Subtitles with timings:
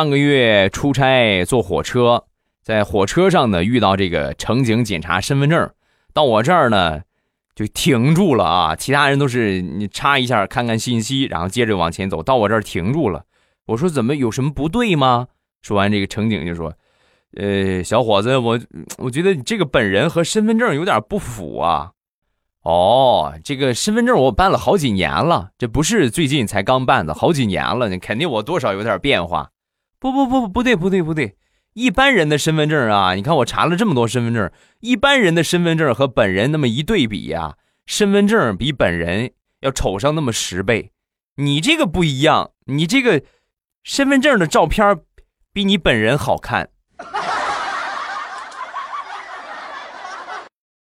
[0.00, 2.24] 上个月出差坐火车，
[2.62, 5.70] 在火车上呢遇到这个乘警检查身份证，
[6.14, 7.02] 到我这儿呢
[7.54, 13.24] 就停住了啊，其他人都是你插一下看看信息，然后接着往前走，到我这儿停住了。
[13.66, 15.26] 我说怎么有什么不对吗？
[15.60, 16.72] 说完这个乘警就说
[17.36, 18.58] ：“呃，小伙子，我
[18.96, 21.90] 我觉得你这个本人和身份证有点不符啊。”
[22.64, 29.50] 哦，这个身份证我办了好几年了，这不是最近才刚办的，好几年了，肯定我多少有点变化。
[30.00, 31.36] 不不不不对不对不对，
[31.74, 34.50] 一般人的身份证啊，你看我查了这么多身份证，
[34.80, 40.90] 一般人的身份证和本人那么一对比呀，身份证比本人要丑上那么十倍。
[41.36, 43.22] 你这个不一样，你这个
[43.84, 44.98] 身份证的照片
[45.52, 46.70] 比你本人好看。